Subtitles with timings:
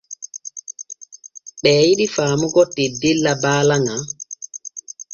[1.61, 4.03] Ɓee jidi faamugo teddella baala ŋal.